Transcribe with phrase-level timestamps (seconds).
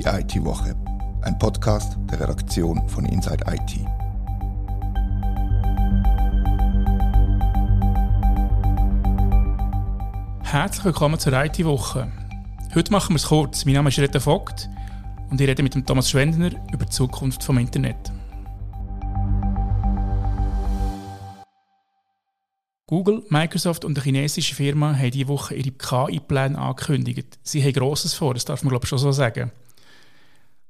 [0.00, 0.74] Die IT-Woche,
[1.20, 3.80] ein Podcast der Redaktion von Inside IT.
[10.42, 12.10] Herzlich willkommen zur IT-Woche.
[12.74, 13.66] Heute machen wir es kurz.
[13.66, 14.70] Mein Name ist Rita Vogt
[15.28, 18.10] und ich rede mit dem Thomas Schwendner über die Zukunft vom Internet.
[22.86, 27.38] Google, Microsoft und eine chinesische Firma haben diese Woche ihre KI-Pläne angekündigt.
[27.42, 29.52] Sie haben Grosses vor, das darf man glaube ich schon so sagen.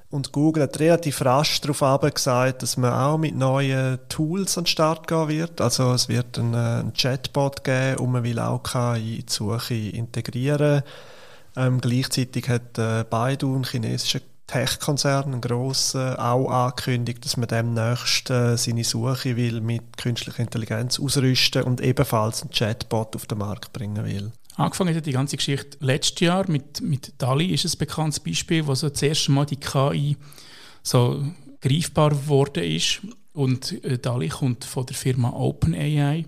[0.10, 4.70] Und Google hat relativ rasch darauf gesagt, dass man auch mit neuen Tools an den
[4.70, 5.60] Start gehen wird.
[5.60, 9.74] Also es wird einen, äh, Chatbot geben und man will auch KI in die Suche
[9.74, 10.84] integrieren.
[11.58, 18.30] Ähm, gleichzeitig hat äh, Baidu, ein chinesischer Tech-Konzern, ein grosser, auch angekündigt, dass man demnächst
[18.30, 23.74] äh, seine Suche will mit künstlicher Intelligenz ausrüsten und ebenfalls einen Chatbot auf den Markt
[23.74, 24.32] bringen will.
[24.58, 28.74] Angefangen hat die ganze Geschichte letztes Jahr mit, mit DALI, ist ein bekanntes Beispiel, wo
[28.74, 30.16] so das erste Mal die KI
[30.82, 31.24] so
[31.62, 33.02] greifbar geworden ist.
[33.34, 36.26] Und äh, DALI kommt von der Firma OpenAI,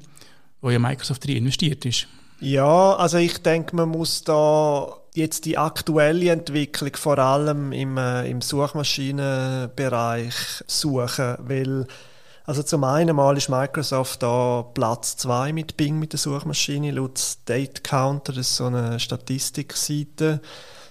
[0.61, 2.07] wo ja Microsoft drin investiert ist.
[2.39, 8.29] Ja, also ich denke, man muss da jetzt die aktuelle Entwicklung vor allem im, äh,
[8.29, 10.35] im Suchmaschinenbereich
[10.67, 11.87] suchen, weil
[12.47, 17.17] also zum einen mal ist Microsoft da Platz 2 mit Bing, mit der Suchmaschine, laut
[17.17, 20.39] State Counter, das ist so eine Statistikseite,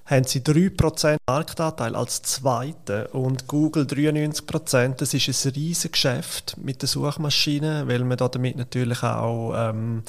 [0.04, 4.96] haben sie 3% Marktanteil als Zweite und Google 93%.
[4.96, 10.02] Das ist ein riesiges Geschäft mit der Suchmaschine, weil man da damit natürlich auch ähm,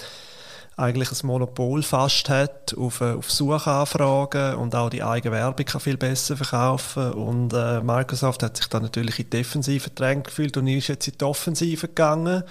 [0.78, 5.82] eigentlich ein Monopol fast hat auf, äh, auf Suchanfragen und auch die eigene Werbung kann
[5.82, 7.14] viel besser verkaufen.
[7.14, 11.08] Und äh, Microsoft hat sich dann natürlich in die Defensive gedrängt gefühlt und ist jetzt
[11.08, 12.44] in die Offensive gegangen.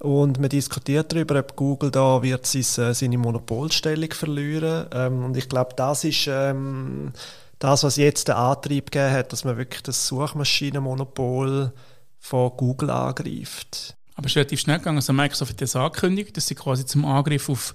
[0.00, 4.86] Und man diskutiert darüber, ob Google da wird sein, äh, seine Monopolstellung verlieren.
[4.92, 7.12] Ähm, und ich glaube, das ist ähm,
[7.60, 11.72] das, was jetzt den Antrieb gegeben hat, dass man wirklich das Suchmaschinenmonopol
[12.18, 13.96] von Google angreift.
[14.14, 14.98] Aber es ist relativ schnell gegangen.
[14.98, 17.74] Also Microsoft hat das angekündigt, dass sie quasi zum Angriff auf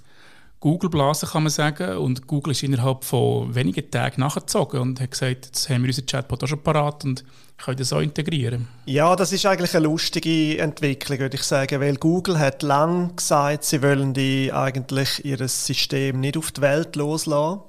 [0.60, 1.98] Google blasen, kann man sagen.
[1.98, 6.06] Und Google ist innerhalb von wenigen Tagen nachgezogen und hat gesagt, jetzt haben wir unseren
[6.06, 7.24] Chatbot auch schon parat und
[7.58, 8.68] können das auch integrieren.
[8.86, 13.64] Ja, das ist eigentlich eine lustige Entwicklung, würde ich sagen, weil Google hat lang gesagt,
[13.64, 17.60] sie wollen die eigentlich ihr System nicht auf die Welt loslassen,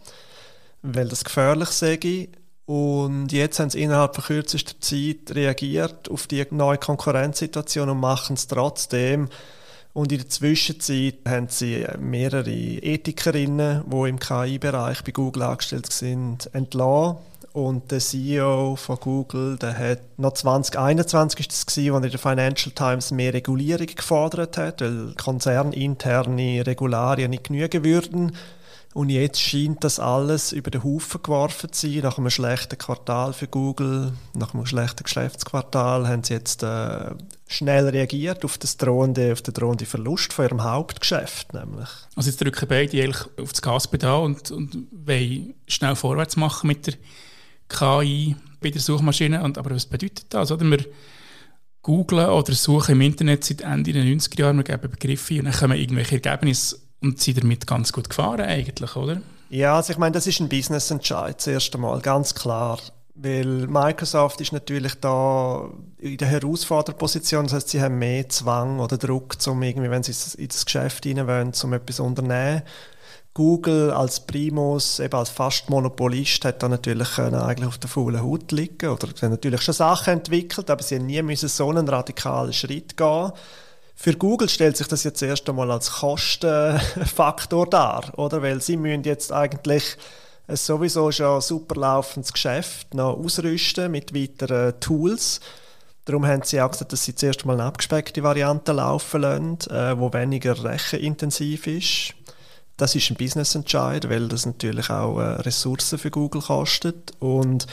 [0.81, 2.29] weil das gefährlich sei.
[2.69, 8.35] Und jetzt haben sie innerhalb von kürzester Zeit reagiert auf die neue Konkurrenzsituation und machen
[8.35, 9.29] es trotzdem.
[9.93, 16.53] Und in der Zwischenzeit haben sie mehrere Ethikerinnen, die im KI-Bereich bei Google angestellt sind,
[16.53, 17.17] entlassen.
[17.53, 22.19] Und der CEO von Google, der hat noch 2021 ist das gewesen, als in der
[22.19, 28.33] Financial Times mehr Regulierung gefordert hat, weil konzerninterne Regularien nicht genügen würden.
[28.95, 32.01] Und jetzt scheint das alles über den Haufen geworfen zu sein.
[32.01, 37.11] Nach einem schlechten Quartal für Google, nach einem schlechten Geschäftsquartal, haben sie jetzt äh,
[37.47, 41.53] schnell reagiert auf, das drohende, auf den drohenden Verlust von ihrem Hauptgeschäft.
[41.53, 41.89] Nämlich.
[42.15, 46.87] Also jetzt drücken beide eigentlich auf das Gaspedal und, und wollen schnell vorwärts machen mit
[46.87, 46.95] der
[47.67, 49.43] KI bei der Suchmaschine.
[49.43, 50.51] Und, aber was bedeutet das?
[50.51, 50.65] Oder?
[50.65, 50.83] Wir
[51.83, 55.53] googlen oder suchen im Internet seit Ende der 90er Jahre, wir geben Begriffe und dann
[55.53, 59.21] kommen irgendwelche Ergebnisse und sind damit ganz gut gefahren eigentlich, oder?
[59.49, 62.79] Ja, also ich meine, das ist ein Business-Entscheid zuerst einmal, ganz klar.
[63.21, 68.97] Weil Microsoft ist natürlich da in der Herausforderposition, das heißt, sie haben mehr Zwang oder
[68.97, 72.61] Druck, um irgendwie, wenn sie in das Geschäft hinein wollen, um etwas unternehmen.
[73.33, 78.51] Google als Primus, eben als fast Monopolist, hat da natürlich eigentlich auf der faulen Haut
[78.51, 81.87] liegen oder sie haben natürlich schon Sachen entwickelt, aber sie haben nie müssen so einen
[81.87, 83.31] radikalen Schritt gehen
[84.01, 88.41] für Google stellt sich das jetzt erst einmal als Kostenfaktor dar, oder?
[88.41, 89.97] Weil sie müssen jetzt eigentlich
[90.47, 95.41] ein sowieso schon super laufendes Geschäft noch ausrüsten mit weiteren Tools.
[96.05, 99.99] Darum haben sie auch gesagt, dass sie zuerst mal eine abgespeckte Variante laufen lassen, äh,
[99.99, 102.13] wo weniger rechenintensiv ist.
[102.77, 107.67] Das ist ein Business-Entscheid, weil das natürlich auch äh, Ressourcen für Google kostet und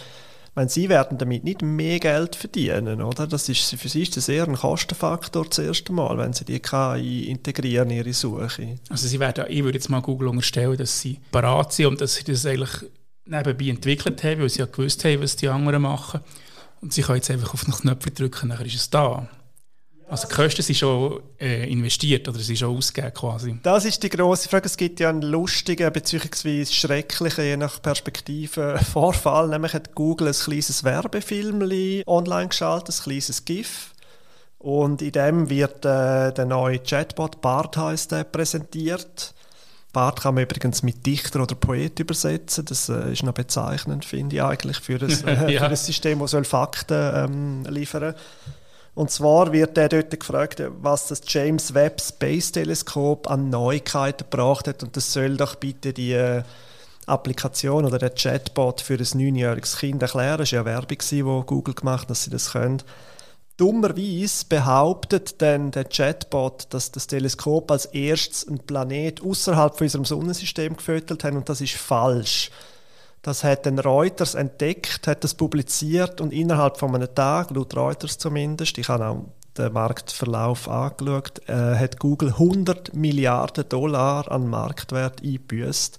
[0.57, 3.27] meine, sie werden damit nicht mehr Geld verdienen, oder?
[3.27, 6.61] Das ist, für sie ist das eher ein Kostenfaktor das erste Mal, wenn sie die
[6.61, 8.79] KI integrieren in ihre Suche.
[8.89, 12.15] Also sie werden, ich würde jetzt mal Google unterstellen, dass sie parat sind und dass
[12.15, 12.91] sie das eigentlich
[13.27, 16.21] nebenbei entwickelt haben, weil sie ja gewusst haben, was die anderen machen.
[16.81, 19.29] Und sie können jetzt einfach auf den Knöpfe drücken, dann ist es da.
[20.09, 23.59] Also die Kosten sind schon äh, investiert oder sind schon ausgegeben quasi?
[23.63, 24.67] Das ist die grosse Frage.
[24.67, 26.65] Es gibt ja einen lustigen bzw.
[26.67, 29.49] schrecklichen, je nach Perspektive, Vorfall.
[29.49, 31.61] Nämlich hat Google ein kleines Werbefilm
[32.07, 33.95] online geschaltet, ein kleines GIF.
[34.59, 39.35] Und in dem wird äh, der neue Chatbot, Bart heißt der, präsentiert.
[39.93, 42.65] Bart kann man übrigens mit Dichter oder Poet übersetzen.
[42.65, 45.61] Das äh, ist noch bezeichnend, finde ich eigentlich, für ein, äh, ja.
[45.61, 48.15] für ein System, das soll Fakten ähm, liefern
[48.97, 54.67] Und zwar wird er dort gefragt, was das James Webb Space Teleskop an Neuigkeiten gebracht
[54.67, 54.83] hat.
[54.83, 56.43] Und das soll doch bitte die äh,
[57.05, 60.39] Applikation oder der Chatbot für ein neunjähriges Kind erklären.
[60.39, 62.83] Das war ja Werbung, die Google gemacht hat, dass sie das können.
[63.59, 70.07] Dummerweise behauptet dann der Chatbot, dass das Teleskop als erstes einen Planet außerhalb von unserem
[70.07, 72.51] Sonnensystem gefüttert hat und das ist falsch.
[73.27, 78.19] Das hat dann Reuters entdeckt, hat das publiziert und innerhalb von einem Tag, laut Reuters
[78.19, 79.25] zumindest, ich habe auch
[79.59, 85.99] den Marktverlauf angeschaut, äh, hat Google 100 Milliarden Dollar an Marktwert eingebüßt.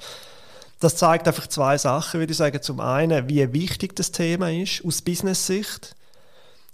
[0.80, 2.62] Das zeigt einfach zwei Sachen, würde ich sagen.
[2.62, 5.98] Zum einen, wie wichtig das Thema ist aus Business-Sicht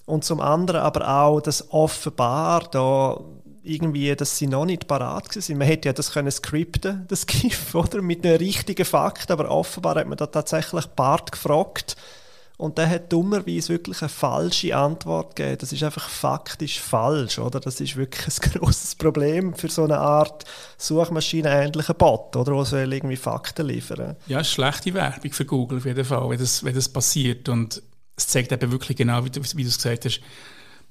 [0.06, 3.20] und zum anderen aber auch, dass offenbar da
[3.64, 5.58] irgendwie, dass sie noch nicht parat sind.
[5.58, 8.02] Man hätte ja das können skripten, das GIF, oder?
[8.02, 11.96] Mit einem richtigen Fakt, aber offenbar hat man da tatsächlich Bart gefragt
[12.58, 15.58] und der hat dummerweise wirklich eine falsche Antwort gegeben.
[15.60, 17.60] Das ist einfach faktisch falsch, oder?
[17.60, 20.46] Das ist wirklich ein großes Problem für so eine Art
[20.78, 22.54] Suchmaschine-ähnlichen Bot, oder?
[22.54, 24.16] Der soll irgendwie Fakten liefern.
[24.28, 27.82] Ja, schlechte Werbung für Google auf jeden Fall, wenn das, wenn das passiert und
[28.16, 30.22] es zeigt eben wirklich genau, wie du, wie du es gesagt hast,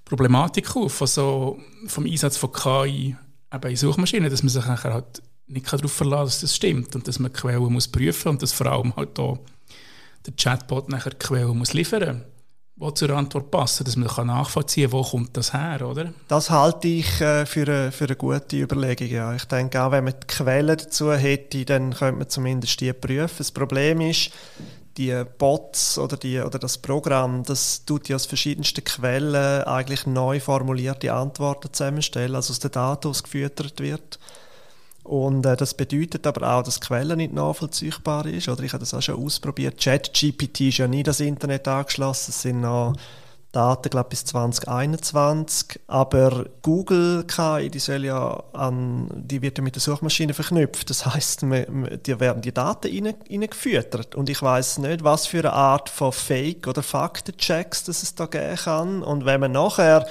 [0.04, 3.16] Problematik auf, also vom Einsatz von KI
[3.52, 6.94] eben in Suchmaschinen, dass man sich nachher halt nicht darauf verlassen kann, dass das stimmt
[6.94, 9.38] und dass man Quellen muss prüfen und dass vor allem halt da
[10.26, 12.24] der Chatbot nachher Quellen muss liefern
[12.82, 16.12] die zur Antwort passen, dass man kann nachvollziehen kann, wo kommt das her, oder?
[16.28, 19.34] Das halte ich äh, für, eine, für eine gute Überlegung, ja.
[19.34, 23.34] Ich denke auch, wenn man die Quellen dazu hätte, dann könnte man zumindest die prüfen.
[23.38, 24.30] Das Problem ist,
[24.96, 30.40] die Bots oder, die, oder das Programm, das tut ja aus verschiedensten Quellen eigentlich neu
[30.40, 34.18] formulierte Antworten zusammenstellen, also aus den Daten, die gefüttert wird.
[35.04, 38.48] Und äh, das bedeutet aber auch, dass die Quelle nicht nachvollziehbar ist.
[38.48, 39.80] Oder ich habe das auch schon ausprobiert.
[39.80, 42.30] ChatGPT ist ja nie das Internet angeschlossen.
[42.30, 42.94] Es sind noch
[43.52, 45.80] Daten, glaube bis 2021.
[45.86, 50.88] Aber Google KI, die soll ja an, die wird ja mit der Suchmaschine verknüpft.
[50.88, 54.14] Das heißt, die werden die Daten reingefüttert.
[54.14, 58.26] Und ich weiß nicht, was für eine Art von Fake- oder Faktenchecks das es da
[58.26, 59.02] geben kann.
[59.02, 60.06] Und wenn man nachher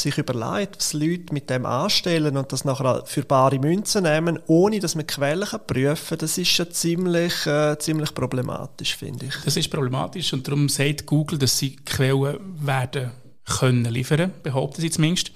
[0.00, 4.80] sich überlegt, was Leute mit dem anstellen und das nachher für bare Münzen nehmen, ohne
[4.80, 9.34] dass man Quellen prüfen kann, das ist schon ziemlich, äh, ziemlich problematisch, finde ich.
[9.44, 13.12] Das ist problematisch und darum sagt Google, dass sie Quellen werden
[13.44, 15.32] können liefern, behaupten sie zumindest.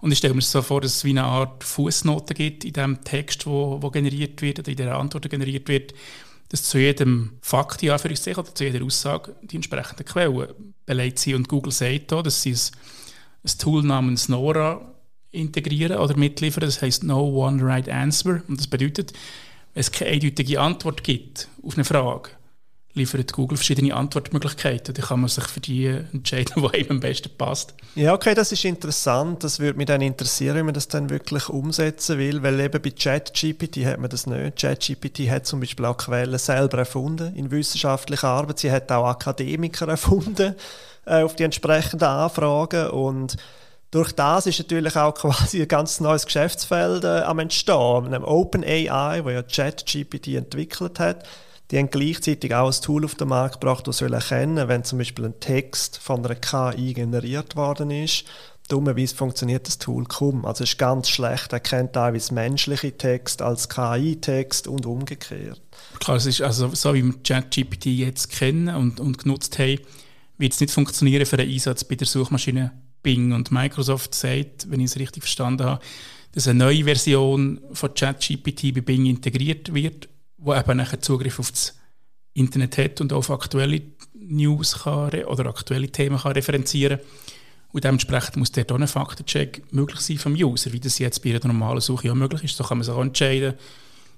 [0.00, 3.02] Und ich stelle mir so vor, dass es wie eine Art Fußnote gibt in dem
[3.02, 5.92] Text, wo, wo generiert wird oder in der Antwort generiert wird,
[6.50, 10.48] dass zu jedem Fakt, ja, für oder zu jeder Aussage die entsprechenden Quellen
[10.86, 11.34] belegt sind.
[11.34, 12.72] Und Google sagt da, dass sie es
[13.44, 14.80] ein Tool namens Nora
[15.30, 16.62] integrieren oder mitliefern.
[16.62, 18.42] Das heißt No One Right Answer.
[18.48, 19.12] Und das bedeutet,
[19.74, 22.30] wenn es keine eindeutige Antwort gibt auf eine Frage,
[22.94, 24.94] liefert Google verschiedene Antwortmöglichkeiten.
[24.94, 27.74] Da kann man sich für die entscheiden, die einem am besten passt.
[27.94, 29.44] Ja, okay, das ist interessant.
[29.44, 32.90] Das würde mich dann interessieren, wie man das dann wirklich umsetzen will, weil eben bei
[32.90, 34.60] ChatGPT hat man das nicht.
[34.60, 38.58] ChatGPT hat zum Beispiel auch Quellen selber erfunden in wissenschaftlicher Arbeit.
[38.58, 40.54] Sie hat auch Akademiker erfunden
[41.06, 43.36] äh, auf die entsprechenden Anfragen und
[43.90, 48.22] durch das ist natürlich auch quasi ein ganz neues Geschäftsfeld äh, am Entstehen.
[48.22, 51.24] OpenAI, wo ja ChatGPT entwickelt hat,
[51.70, 54.98] die haben gleichzeitig auch ein Tool auf den Markt gebracht, das soll erkennen, wenn zum
[54.98, 58.24] Beispiel ein Text von einer KI generiert worden ist.
[58.68, 60.44] Dummerweise funktioniert das Tool kaum.
[60.44, 61.52] Also ist ganz schlecht.
[61.52, 65.60] Er kennt teilweise menschliche Text als KI-Text und umgekehrt.
[66.00, 69.78] Klar, es ist also so, wie wir ChatGPT jetzt kennen und, und genutzt haben,
[70.36, 72.72] wird es nicht funktionieren für den Einsatz bei der Suchmaschine
[73.02, 73.32] Bing.
[73.32, 75.82] Und Microsoft sagt, wenn ich es richtig verstanden habe,
[76.32, 80.08] dass eine neue Version von ChatGPT bei Bing integriert wird,
[80.38, 81.76] wo eben nachher Zugriff auf das
[82.32, 83.82] Internet hat und auf aktuelle
[84.14, 87.00] News kann, oder aktuelle Themen kann referenzieren
[87.70, 91.30] und dementsprechend muss der dann ein Faktencheck möglich sein vom User, wie das jetzt bei
[91.30, 92.56] einer normalen Suche auch möglich ist.
[92.56, 93.54] So kann man sich auch entscheiden,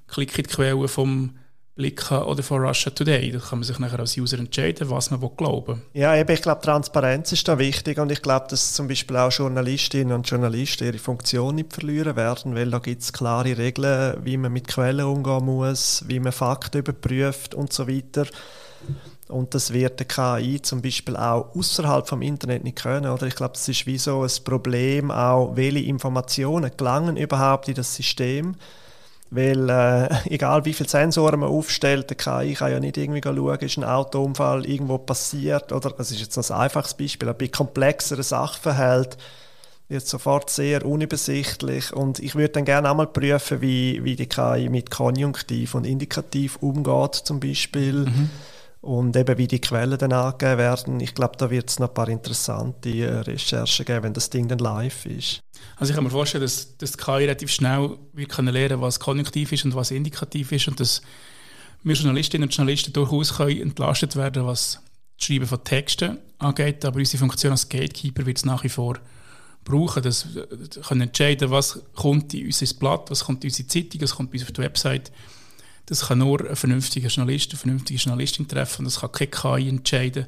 [0.06, 1.36] klicke die Quelle vom
[1.76, 3.30] Blick oder von Russia Today.
[3.32, 5.82] Da kann man sich nachher als User entscheiden, was man glauben will.
[5.94, 9.32] Ja, eben, ich glaube, Transparenz ist da wichtig und ich glaube, dass zum Beispiel auch
[9.32, 14.36] Journalistinnen und Journalisten ihre Funktion nicht verlieren werden, weil da gibt es klare Regeln, wie
[14.36, 18.26] man mit Quellen umgehen muss, wie man Fakten überprüft und so weiter.
[19.28, 23.10] Und das wird der KI zum Beispiel auch außerhalb vom Internet nicht können.
[23.10, 27.74] Oder ich glaube, das ist wie so ein Problem auch, welche Informationen gelangen überhaupt in
[27.74, 28.56] das System.
[29.30, 33.58] Weil äh, egal wie viele Sensoren man aufstellt, der KI kann ja nicht irgendwie schauen,
[33.58, 35.72] ist ein Autounfall irgendwo passiert.
[35.72, 39.20] Oder, das ist jetzt ein einfaches Beispiel, aber bei komplexeren Sachverhalten
[39.88, 41.92] wird sofort sehr unübersichtlich.
[41.92, 46.56] Und ich würde dann gerne einmal prüfen, wie, wie die KI mit Konjunktiv und Indikativ
[46.56, 48.06] umgeht, zum Beispiel.
[48.06, 48.30] Mhm
[48.80, 51.00] und eben wie die Quellen dann angegeben werden.
[51.00, 54.48] Ich glaube, da wird es noch ein paar interessante äh, Recherchen geben, wenn das Ding
[54.48, 55.40] dann live ist.
[55.76, 58.98] Also ich kann mir vorstellen, dass, dass die KI relativ schnell wird können lernen was
[58.98, 61.02] konjunktiv ist und was indikativ ist und dass
[61.82, 64.80] wir Journalistinnen und Journalisten durchaus können entlastet werden was
[65.16, 68.98] das Schreiben von Texten angeht, aber unsere Funktion als Gatekeeper wird es nach wie vor
[69.64, 74.00] brauchen, dass wir können entscheiden, was kommt in unser Blatt, was kommt in unsere Zeitung,
[74.00, 75.12] was kommt bei uns auf die Website
[75.90, 78.84] das kann nur ein vernünftiger Journalist, eine vernünftige Journalistin treffen.
[78.84, 80.26] Das kann keine KI entscheiden,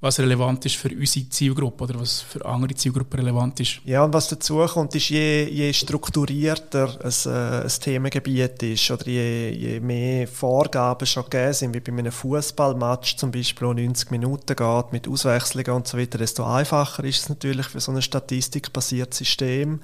[0.00, 3.80] was relevant ist für unsere Zielgruppe oder was für andere Zielgruppen relevant ist.
[3.84, 9.08] Ja, und was dazu kommt, ist, je, je strukturierter ein, äh, ein Themengebiet ist oder
[9.08, 14.12] je, je mehr Vorgaben schon gegeben sind, wie bei einem Fußballmatch zum Beispiel, wo 90
[14.12, 18.02] Minuten geht, mit Auswechslungen und so weiter, desto einfacher ist es natürlich für so ein
[18.02, 19.80] statistikbasiertes System.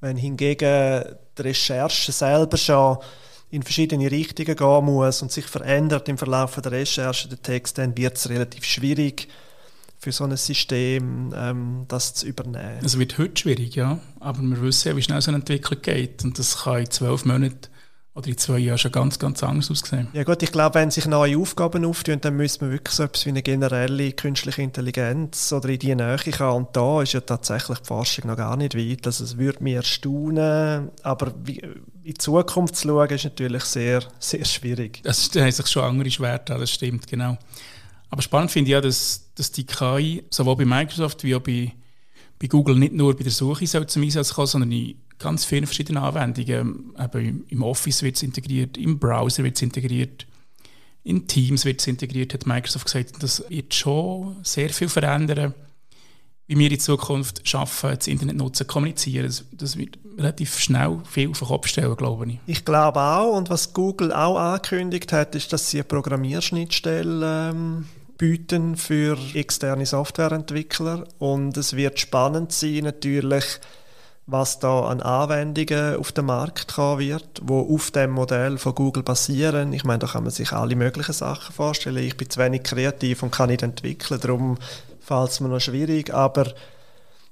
[0.00, 1.04] Wenn hingegen
[1.36, 2.98] die Recherche selber schon
[3.50, 7.96] in verschiedene Richtungen gehen muss und sich verändert im Verlauf der Recherche der Text, dann
[7.96, 9.28] wird es relativ schwierig
[9.98, 12.80] für so ein System, ähm, das zu übernehmen.
[12.84, 16.24] Es wird heute schwierig, ja, aber wir wissen ja, wie schnell so eine Entwicklung geht
[16.24, 17.68] und das kann in zwölf Monaten
[18.14, 20.06] oder in zwei Jahren schon ganz, ganz anders aussehen.
[20.12, 23.26] Ja gut, ich glaube, wenn sich neue Aufgaben auftun, dann müssen wir wirklich so etwas
[23.26, 26.66] wie eine generelle künstliche Intelligenz oder in die Nähe kommen.
[26.66, 29.06] Und da ist ja tatsächlich die Forschung noch gar nicht weit.
[29.06, 34.04] Also es würde mich erstaunen, aber wie, in die Zukunft zu schauen, ist natürlich sehr,
[34.20, 35.00] sehr schwierig.
[35.02, 37.36] Das da haben sich schon andere Schwerter, das stimmt, genau.
[38.10, 41.72] Aber spannend finde ich ja, dass, dass die KI sowohl bei Microsoft wie auch bei,
[42.38, 45.66] bei Google nicht nur bei der Suche soll zum Einsatz kommen, sondern in ganz viele
[45.66, 46.94] verschiedene Anwendungen.
[47.02, 50.26] Eben Im Office wird es integriert, im Browser wird es integriert,
[51.02, 53.22] in Teams wird es integriert, hat Microsoft gesagt.
[53.22, 55.54] Das wird schon sehr viel verändern,
[56.46, 59.26] wie wir in Zukunft schaffen, das Internet nutzen, kommunizieren.
[59.26, 62.38] Das, das, wird relativ schnell viel auf den Kopf stellen, glaube ich.
[62.46, 63.36] Ich glaube auch.
[63.36, 69.86] Und was Google auch angekündigt hat, ist, dass sie eine Programmierschnittstelle ähm, bieten für externe
[69.86, 71.06] Softwareentwickler.
[71.18, 73.44] Und es wird spannend sein, natürlich,
[74.26, 79.02] was da an Anwendungen auf den Markt kommen wird, wo auf dem Modell von Google
[79.02, 79.72] basieren.
[79.72, 81.98] Ich meine, da kann man sich alle möglichen Sachen vorstellen.
[81.98, 84.56] Ich bin zu wenig kreativ und kann nicht entwickeln, darum
[85.00, 86.14] fällt es mir noch schwierig.
[86.14, 86.52] Aber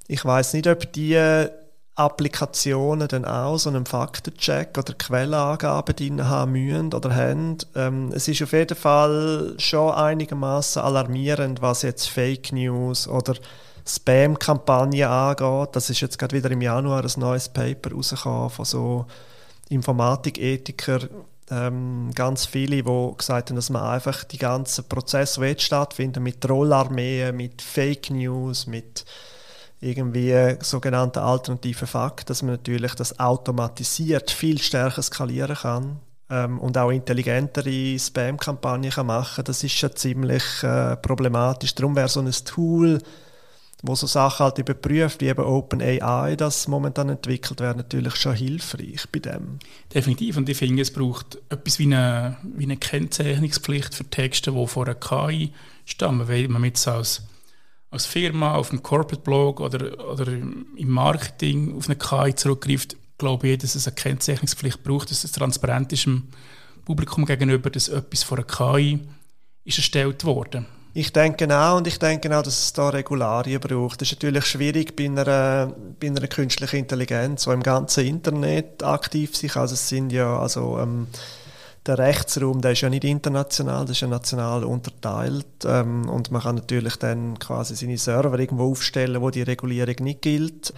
[0.07, 1.49] ich weiß nicht, ob die
[1.95, 7.59] Applikationen dann auch so einen Faktencheck oder Quellenangaben drin haben müssen oder haben.
[7.75, 13.35] Ähm, es ist auf jeden Fall schon einigermaßen alarmierend, was jetzt Fake News oder
[13.87, 15.71] Spam-Kampagne angeht.
[15.73, 19.07] Das ist jetzt gerade wieder im Januar ein neues Paper rausgekommen von so
[19.69, 21.09] Informatikethikern,
[21.51, 26.23] ähm, ganz viele, die gesagt haben, dass man einfach die ganzen Prozesse, die jetzt stattfinden,
[26.23, 29.05] mit Trollarmeen, mit Fake News, mit
[29.81, 36.79] irgendwie sogenannten alternativen Fakten, dass man natürlich das automatisiert viel stärker skalieren kann ähm, und
[36.79, 39.45] auch intelligentere Spam-Kampagnen machen kann.
[39.45, 41.75] Das ist schon ziemlich äh, problematisch.
[41.75, 43.01] Darum wäre so ein Tool,
[43.83, 49.07] wo so Sachen halt überprüft, wie eben OpenAI das momentan entwickelt wäre natürlich schon hilfreich
[49.11, 49.59] bei dem.
[49.93, 50.37] Definitiv.
[50.37, 54.87] Und ich finde, es braucht etwas wie eine, wie eine Kennzeichnungspflicht für Texte, die von
[54.87, 55.53] einer KI
[55.85, 56.29] stammen.
[56.29, 57.23] Weil man jetzt als,
[57.91, 63.59] als Firma auf einem Corporate-Blog oder, oder im Marketing auf eine KI zurückgreift, glaube ich,
[63.59, 66.29] dass es eine Kennzeichnungspflicht braucht, dass es transparent ist dem
[66.85, 69.01] Publikum gegenüber, dass etwas von einer KI
[69.65, 70.82] ist erstellt worden ist.
[70.95, 74.03] Ich denke auch und ich denke auch, dass es da Regularien braucht.
[74.03, 79.35] Das ist natürlich schwierig bei einer, bei einer künstlichen Intelligenz, die im ganzen Internet aktiv
[79.35, 79.57] sich.
[79.57, 81.07] Also es sind ja also ähm,
[81.87, 86.43] der Rechtsraum, der ist ja nicht international, das ist ja national unterteilt ähm, und man
[86.43, 90.75] kann natürlich dann quasi seine Server irgendwo aufstellen, wo die Regulierung nicht gilt.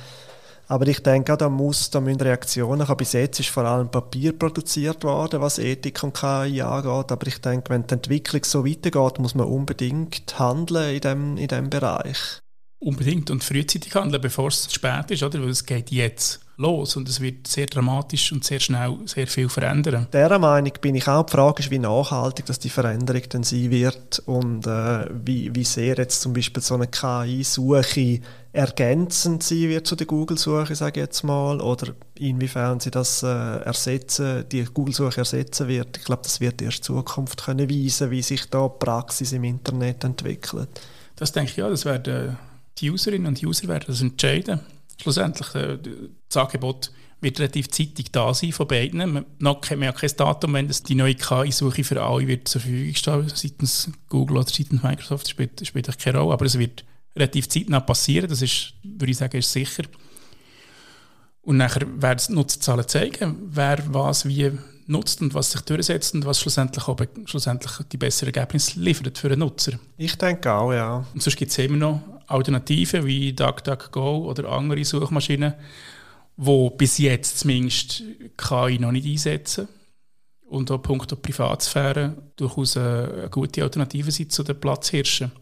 [0.66, 2.96] Aber ich denke, da, muss, da müssen Reaktionen kommen.
[2.96, 7.12] Bis jetzt ist vor allem Papier produziert worden, was Ethik und KI angeht.
[7.12, 11.48] Aber ich denke, wenn die Entwicklung so weitergeht, muss man unbedingt handeln in dem, in
[11.48, 12.43] dem Bereich.
[12.84, 15.40] Unbedingt und frühzeitig handeln, bevor es zu spät ist, oder?
[15.40, 19.48] Weil es geht jetzt los und es wird sehr dramatisch und sehr schnell sehr viel
[19.48, 20.06] verändern.
[20.12, 21.26] Dieser Meinung bin ich auch.
[21.26, 25.64] Die Frage ist, wie nachhaltig dass die Veränderung dann sein wird und äh, wie, wie
[25.64, 28.20] sehr jetzt zum Beispiel so eine KI-Suche
[28.52, 33.26] ergänzend sein wird zu der Google-Suche, sage ich jetzt mal, oder inwiefern sie das äh,
[33.26, 35.96] ersetzen, die Google-Suche ersetzen wird.
[35.96, 39.42] Ich glaube, das wird erst die Zukunft können weisen, wie sich da die Praxis im
[39.42, 40.68] Internet entwickelt.
[41.16, 42.36] Das denke ich ja, das werden
[42.78, 44.60] die Userinnen und User werden das entscheiden
[45.00, 45.78] schlussendlich äh,
[46.28, 49.24] das Angebot wird relativ zeitig da sein von beiden.
[49.38, 52.60] Noch kennt man ja kein Datum, wenn das die neue KI-Suche für alle wird zur
[52.60, 56.84] Verfügung stehen, seitens Google oder seitens Microsoft, spielt, spielt keine Rolle, aber es wird
[57.16, 59.84] relativ zeitnah passieren, das ist, würde ich sagen, ist sicher.
[61.40, 64.52] Und nachher werden die Nutzerzahlen zeigen, wer was wie
[64.86, 69.28] nutzt und was sich durchsetzt und was schlussendlich, auch, schlussendlich die besseren Ergebnisse liefert für
[69.28, 69.78] den Nutzer.
[69.96, 71.06] Ich denke auch, ja.
[71.12, 75.54] Und sonst gibt es immer noch Alternativen wie DuckDuckGo oder andere Suchmaschinen,
[76.36, 78.02] die bis jetzt zumindest
[78.36, 79.68] KI noch nicht einsetzen
[80.46, 85.32] und auch punkto Privatsphäre durchaus eine gute Alternative sind zu den Platzhirschen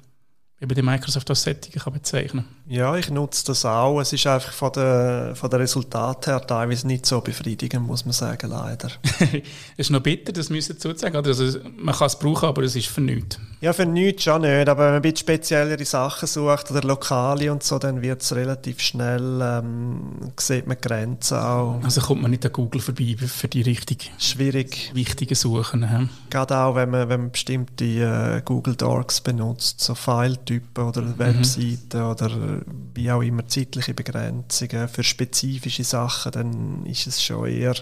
[0.62, 4.00] über die Microsoft als Setting kann bezeichnen Ja, ich nutze das auch.
[4.00, 8.12] Es ist einfach von den von der Resultaten her teilweise nicht so befriedigend, muss man
[8.12, 8.88] sagen, leider.
[9.18, 9.42] es
[9.76, 11.16] ist noch bitter, das müssen dazu sagen.
[11.16, 13.38] Also, man kann es brauchen, aber es ist für nichts.
[13.60, 14.68] Ja, für nichts schon nicht.
[14.68, 18.34] Aber wenn man ein bisschen speziellere Sachen sucht oder lokale und so, dann wird es
[18.34, 21.80] relativ schnell, ähm, sieht man Grenzen auch.
[21.82, 24.92] Also kommt man nicht an Google vorbei für die richtig Schwierig.
[24.94, 25.88] wichtigen Suchen.
[25.88, 26.08] He?
[26.30, 31.02] Gerade auch, wenn man, wenn man bestimmte äh, Google Docs benutzt, so file Typen oder
[31.02, 31.18] mhm.
[31.18, 32.60] Webseiten oder
[32.94, 37.74] wie auch immer zeitliche Begrenzungen für spezifische Sachen, dann ist es schon eher,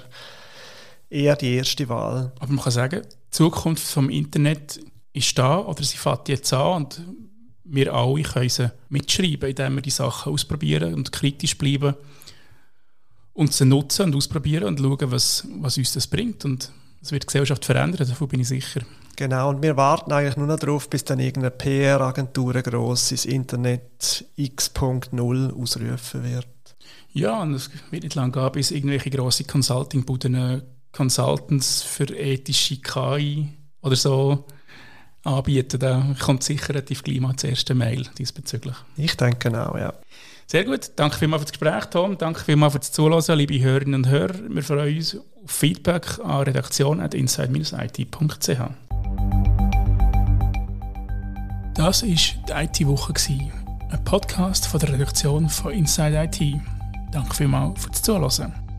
[1.09, 2.33] eher die erste Wahl.
[2.39, 4.81] Aber man kann sagen, die Zukunft vom Internet
[5.13, 7.03] ist da oder sie fängt jetzt an und
[7.65, 11.95] wir alle können sie mitschreiben, indem wir die Sachen ausprobieren und kritisch bleiben
[13.33, 16.45] und sie nutzen und ausprobieren und schauen, was, was uns das bringt.
[16.45, 16.73] Und
[17.03, 18.83] es wird die Gesellschaft verändern, davon bin ich sicher.
[19.17, 24.25] Genau, und wir warten eigentlich nur noch darauf, bis dann irgendeine PR-Agentur ein grosses Internet
[24.37, 26.47] X.0 ausrufen wird.
[27.13, 33.49] Ja, und es wird nicht lange gehen, bis irgendwelche grosse Consulting-Buden Consultants für ethische KI
[33.83, 34.47] oder so
[35.25, 35.79] anbieten.
[35.79, 38.77] Da kommt sicher relativ gleich mal das erste Mail diesbezüglich.
[38.97, 39.93] Ich denke auch, ja.
[40.47, 40.91] Sehr gut.
[40.97, 42.19] Danke vielmals für das Gespräch, Tom.
[42.19, 44.35] Danke vielmals für das Zuhören, liebe Hörerinnen und Hörer.
[44.49, 48.61] Wir freuen uns Feedback an redaktion.inside-it.ch.
[51.75, 53.13] Das war die IT-Woche,
[53.91, 56.61] ein Podcast von der Redaktion von Inside IT.
[57.13, 58.70] Danke vielmals für das Zuhören.